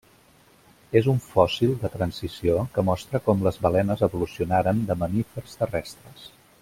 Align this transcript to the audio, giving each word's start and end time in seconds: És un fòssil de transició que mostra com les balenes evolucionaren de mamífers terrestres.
És 1.01 1.09
un 1.11 1.19
fòssil 1.25 1.75
de 1.83 1.91
transició 1.97 2.57
que 2.77 2.85
mostra 2.87 3.21
com 3.27 3.45
les 3.49 3.61
balenes 3.67 4.03
evolucionaren 4.09 4.83
de 4.89 4.97
mamífers 5.05 5.55
terrestres. 5.61 6.27